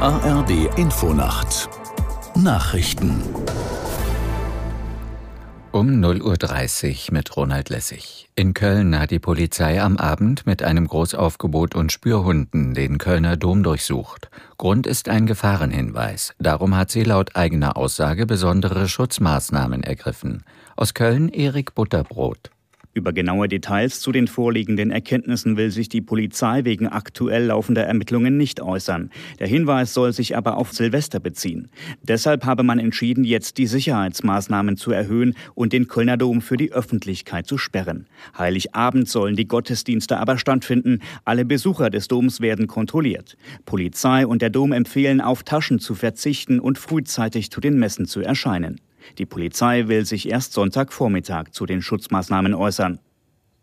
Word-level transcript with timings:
ARD 0.00 0.76
Infonacht 0.76 1.68
Nachrichten 2.34 3.22
um 5.70 5.88
0.30 5.88 7.08
Uhr 7.08 7.14
mit 7.14 7.36
Ronald 7.36 7.68
Lessig. 7.68 8.28
In 8.34 8.54
Köln 8.54 8.98
hat 8.98 9.10
die 9.10 9.18
Polizei 9.18 9.80
am 9.82 9.96
Abend 9.96 10.46
mit 10.46 10.62
einem 10.62 10.86
Großaufgebot 10.86 11.74
und 11.74 11.92
Spürhunden 11.92 12.74
den 12.74 12.98
Kölner 12.98 13.36
Dom 13.36 13.62
durchsucht. 13.62 14.30
Grund 14.56 14.86
ist 14.86 15.08
ein 15.08 15.26
Gefahrenhinweis. 15.26 16.34
Darum 16.38 16.76
hat 16.76 16.90
sie 16.90 17.04
laut 17.04 17.36
eigener 17.36 17.76
Aussage 17.76 18.26
besondere 18.26 18.88
Schutzmaßnahmen 18.88 19.82
ergriffen. 19.82 20.44
Aus 20.76 20.94
Köln 20.94 21.28
Erik 21.28 21.74
Butterbrot. 21.74 22.50
Über 22.96 23.12
genaue 23.12 23.48
Details 23.48 23.98
zu 23.98 24.12
den 24.12 24.28
vorliegenden 24.28 24.92
Erkenntnissen 24.92 25.56
will 25.56 25.72
sich 25.72 25.88
die 25.88 26.00
Polizei 26.00 26.64
wegen 26.64 26.86
aktuell 26.86 27.46
laufender 27.46 27.82
Ermittlungen 27.82 28.36
nicht 28.36 28.60
äußern. 28.60 29.10
Der 29.40 29.48
Hinweis 29.48 29.92
soll 29.92 30.12
sich 30.12 30.36
aber 30.36 30.56
auf 30.56 30.72
Silvester 30.72 31.18
beziehen. 31.18 31.68
Deshalb 32.04 32.44
habe 32.46 32.62
man 32.62 32.78
entschieden, 32.78 33.24
jetzt 33.24 33.58
die 33.58 33.66
Sicherheitsmaßnahmen 33.66 34.76
zu 34.76 34.92
erhöhen 34.92 35.34
und 35.56 35.72
den 35.72 35.88
Kölner 35.88 36.16
Dom 36.16 36.40
für 36.40 36.56
die 36.56 36.70
Öffentlichkeit 36.70 37.48
zu 37.48 37.58
sperren. 37.58 38.06
Heiligabend 38.38 39.08
sollen 39.08 39.34
die 39.34 39.48
Gottesdienste 39.48 40.18
aber 40.18 40.38
stattfinden. 40.38 41.00
Alle 41.24 41.44
Besucher 41.44 41.90
des 41.90 42.06
Doms 42.06 42.40
werden 42.40 42.68
kontrolliert. 42.68 43.36
Polizei 43.66 44.24
und 44.24 44.40
der 44.40 44.50
Dom 44.50 44.70
empfehlen, 44.70 45.20
auf 45.20 45.42
Taschen 45.42 45.80
zu 45.80 45.96
verzichten 45.96 46.60
und 46.60 46.78
frühzeitig 46.78 47.50
zu 47.50 47.60
den 47.60 47.76
Messen 47.76 48.06
zu 48.06 48.20
erscheinen. 48.20 48.80
Die 49.18 49.26
Polizei 49.26 49.88
will 49.88 50.04
sich 50.04 50.28
erst 50.28 50.52
Sonntagvormittag 50.52 51.50
zu 51.50 51.66
den 51.66 51.82
Schutzmaßnahmen 51.82 52.54
äußern. 52.54 52.98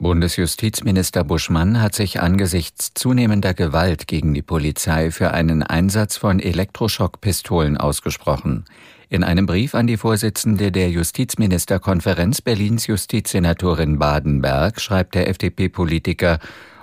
Bundesjustizminister 0.02 1.23
Buschmann 1.23 1.80
hat 1.80 1.94
sich 1.94 2.22
angesichts 2.22 2.91
zunehmender 2.95 3.54
Gewalt 3.54 4.07
gegen 4.07 4.34
die 4.34 4.41
Polizei 4.41 5.12
für 5.12 5.32
einen 5.32 5.62
Einsatz 5.62 6.18
von 6.18 6.40
Elektroschockpistolen 6.40 7.77
ausgesprochen. 7.77 8.66
In 9.10 9.24
einem 9.24 9.46
Brief 9.46 9.76
an 9.76 9.85
die 9.85 9.98
Vorsitzende 9.98 10.71
der 10.71 10.90
Justizministerkonferenz 10.90 12.41
Berlins 12.41 12.88
Justizsenatorin 12.88 13.99
Badenberg 13.99 14.82
schreibt 14.82 15.13
der 15.13 15.29
FDP-Politiker, 15.29 16.40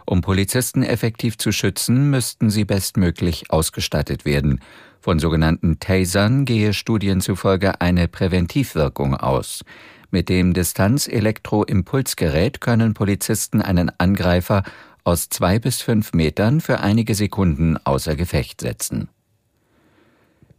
um 0.06 0.20
Polizisten 0.20 0.82
effektiv 0.82 1.38
zu 1.38 1.52
schützen, 1.52 2.10
müssten 2.10 2.50
sie 2.50 2.64
bestmöglich 2.64 3.50
ausgestattet 3.50 4.24
werden. 4.24 4.60
Von 5.08 5.20
sogenannten 5.20 5.80
Tasern 5.80 6.44
gehe 6.44 6.74
Studien 6.74 7.22
zufolge 7.22 7.80
eine 7.80 8.08
Präventivwirkung 8.08 9.16
aus. 9.16 9.64
Mit 10.10 10.28
dem 10.28 10.52
Distanz-Elektro-Impulsgerät 10.52 12.60
können 12.60 12.92
Polizisten 12.92 13.62
einen 13.62 13.90
Angreifer 13.96 14.64
aus 15.04 15.30
zwei 15.30 15.58
bis 15.58 15.80
fünf 15.80 16.12
Metern 16.12 16.60
für 16.60 16.80
einige 16.80 17.14
Sekunden 17.14 17.78
außer 17.84 18.16
Gefecht 18.16 18.60
setzen. 18.60 19.08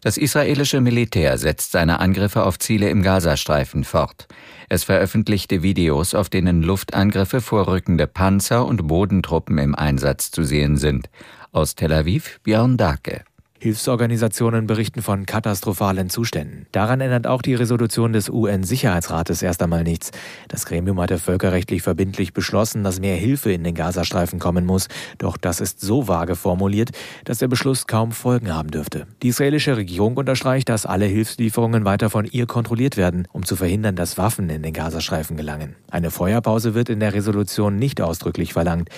Das 0.01 0.17
israelische 0.17 0.81
Militär 0.81 1.37
setzt 1.37 1.71
seine 1.71 1.99
Angriffe 1.99 2.43
auf 2.43 2.57
Ziele 2.57 2.89
im 2.89 3.03
Gazastreifen 3.03 3.83
fort. 3.83 4.27
Es 4.67 4.83
veröffentlichte 4.83 5.61
Videos, 5.61 6.15
auf 6.15 6.27
denen 6.27 6.63
Luftangriffe 6.63 7.41
vorrückende 7.41 8.07
Panzer 8.07 8.65
und 8.65 8.87
Bodentruppen 8.87 9.59
im 9.59 9.75
Einsatz 9.75 10.31
zu 10.31 10.43
sehen 10.43 10.77
sind. 10.77 11.07
Aus 11.51 11.75
Tel 11.75 11.93
Aviv 11.93 12.39
Björn 12.41 12.77
Dake. 12.77 13.25
Hilfsorganisationen 13.61 14.67
berichten 14.67 15.01
von 15.01 15.25
katastrophalen 15.25 16.09
Zuständen. 16.09 16.65
Daran 16.71 17.01
ändert 17.01 17.27
auch 17.27 17.41
die 17.41 17.55
Resolution 17.55 18.13
des 18.13 18.29
UN-Sicherheitsrates 18.29 19.41
erst 19.41 19.61
einmal 19.61 19.83
nichts. 19.83 20.11
Das 20.47 20.65
Gremium 20.65 21.01
hatte 21.01 21.19
völkerrechtlich 21.19 21.81
verbindlich 21.81 22.33
beschlossen, 22.33 22.85
dass 22.85 23.01
mehr 23.01 23.17
Hilfe 23.17 23.51
in 23.51 23.65
den 23.65 23.75
Gazastreifen 23.75 24.39
kommen 24.39 24.65
muss. 24.65 24.87
Doch 25.17 25.35
das 25.35 25.59
ist 25.59 25.81
so 25.81 26.07
vage 26.07 26.37
formuliert, 26.37 26.91
dass 27.25 27.39
der 27.39 27.49
Beschluss 27.49 27.85
kaum 27.85 28.13
Folgen 28.13 28.55
haben 28.55 28.71
dürfte. 28.71 29.07
Die 29.23 29.27
israelische 29.27 29.75
Regierung 29.75 30.15
unterstreicht, 30.15 30.69
dass 30.69 30.85
alle 30.85 31.05
Hilfslieferungen 31.05 31.83
weiter 31.83 32.09
von 32.09 32.23
ihr 32.25 32.45
kontrolliert 32.45 32.95
werden, 32.95 33.27
um 33.33 33.45
zu 33.45 33.57
verhindern, 33.57 33.97
dass 33.97 34.17
Waffen 34.17 34.49
in 34.49 34.63
den 34.63 34.71
Gazastreifen 34.71 35.35
gelangen. 35.35 35.75
Eine 35.91 36.11
Feuerpause 36.11 36.75
wird 36.75 36.87
in 36.87 37.01
der 37.01 37.13
Resolution 37.13 37.75
nicht 37.75 37.99
ausdrücklich 37.99 38.53
verlangt. 38.53 38.89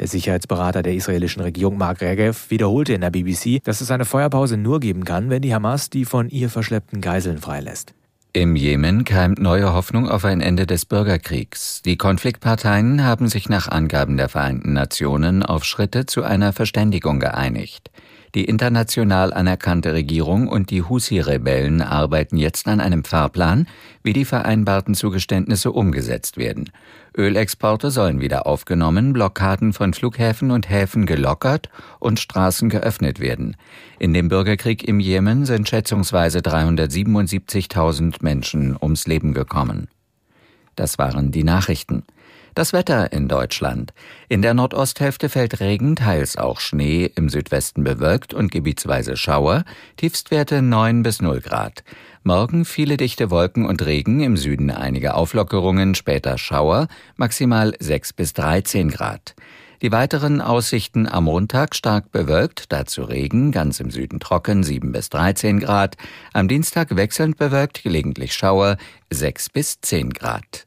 Der 0.00 0.08
Sicherheitsberater 0.08 0.82
der 0.82 0.94
israelischen 0.94 1.42
Regierung 1.42 1.78
Mark 1.78 2.00
Regev 2.00 2.50
wiederholte 2.50 2.94
in 2.94 3.00
der 3.00 3.10
BBC, 3.10 3.62
dass 3.64 3.80
es 3.80 3.90
eine 3.90 4.04
Feuerpause 4.04 4.56
nur 4.56 4.80
geben 4.80 5.04
kann, 5.04 5.30
wenn 5.30 5.42
die 5.42 5.54
Hamas 5.54 5.90
die 5.90 6.04
von 6.04 6.28
ihr 6.28 6.48
verschleppten 6.48 7.00
Geiseln 7.00 7.38
freilässt. 7.38 7.94
Im 8.34 8.56
Jemen 8.56 9.04
keimt 9.04 9.40
neue 9.40 9.74
Hoffnung 9.74 10.08
auf 10.08 10.24
ein 10.24 10.40
Ende 10.40 10.66
des 10.66 10.86
Bürgerkriegs. 10.86 11.82
Die 11.82 11.98
Konfliktparteien 11.98 13.04
haben 13.04 13.28
sich 13.28 13.50
nach 13.50 13.68
Angaben 13.68 14.16
der 14.16 14.30
Vereinten 14.30 14.72
Nationen 14.72 15.42
auf 15.42 15.64
Schritte 15.64 16.06
zu 16.06 16.22
einer 16.22 16.54
Verständigung 16.54 17.20
geeinigt. 17.20 17.90
Die 18.34 18.44
international 18.46 19.34
anerkannte 19.34 19.92
Regierung 19.92 20.48
und 20.48 20.70
die 20.70 20.82
Husi-Rebellen 20.82 21.82
arbeiten 21.82 22.38
jetzt 22.38 22.66
an 22.66 22.80
einem 22.80 23.04
Fahrplan, 23.04 23.68
wie 24.02 24.14
die 24.14 24.24
vereinbarten 24.24 24.94
Zugeständnisse 24.94 25.70
umgesetzt 25.70 26.38
werden. 26.38 26.70
Ölexporte 27.14 27.90
sollen 27.90 28.22
wieder 28.22 28.46
aufgenommen, 28.46 29.12
Blockaden 29.12 29.74
von 29.74 29.92
Flughäfen 29.92 30.50
und 30.50 30.70
Häfen 30.70 31.04
gelockert 31.04 31.68
und 31.98 32.20
Straßen 32.20 32.70
geöffnet 32.70 33.20
werden. 33.20 33.54
In 33.98 34.14
dem 34.14 34.28
Bürgerkrieg 34.28 34.88
im 34.88 34.98
Jemen 34.98 35.44
sind 35.44 35.68
schätzungsweise 35.68 36.38
377.000 36.38 38.16
Menschen 38.22 38.78
ums 38.80 39.06
Leben 39.06 39.34
gekommen. 39.34 39.88
Das 40.74 40.96
waren 40.98 41.32
die 41.32 41.44
Nachrichten. 41.44 42.04
Das 42.54 42.74
Wetter 42.74 43.12
in 43.12 43.28
Deutschland. 43.28 43.94
In 44.28 44.42
der 44.42 44.52
Nordosthälfte 44.52 45.30
fällt 45.30 45.60
Regen, 45.60 45.96
teils 45.96 46.36
auch 46.36 46.60
Schnee, 46.60 47.10
im 47.14 47.30
Südwesten 47.30 47.82
bewölkt 47.82 48.34
und 48.34 48.52
gebietsweise 48.52 49.16
Schauer, 49.16 49.64
Tiefstwerte 49.96 50.60
9 50.60 51.02
bis 51.02 51.22
0 51.22 51.40
Grad. 51.40 51.82
Morgen 52.24 52.66
viele 52.66 52.98
dichte 52.98 53.30
Wolken 53.30 53.64
und 53.64 53.86
Regen, 53.86 54.20
im 54.20 54.36
Süden 54.36 54.70
einige 54.70 55.14
Auflockerungen, 55.14 55.94
später 55.94 56.36
Schauer, 56.36 56.88
maximal 57.16 57.72
6 57.78 58.12
bis 58.12 58.34
13 58.34 58.90
Grad. 58.90 59.34
Die 59.80 59.90
weiteren 59.90 60.42
Aussichten 60.42 61.08
am 61.08 61.24
Montag 61.24 61.74
stark 61.74 62.12
bewölkt, 62.12 62.70
dazu 62.70 63.02
Regen, 63.02 63.50
ganz 63.50 63.80
im 63.80 63.90
Süden 63.90 64.20
trocken, 64.20 64.62
7 64.62 64.92
bis 64.92 65.08
13 65.08 65.58
Grad. 65.58 65.96
Am 66.34 66.48
Dienstag 66.48 66.94
wechselnd 66.96 67.38
bewölkt, 67.38 67.82
gelegentlich 67.82 68.34
Schauer, 68.34 68.76
6 69.08 69.48
bis 69.48 69.80
10 69.80 70.10
Grad. 70.10 70.66